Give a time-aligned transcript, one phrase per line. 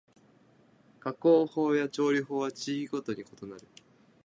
[0.99, 3.61] 加工法や調理法は地域ごとに異なる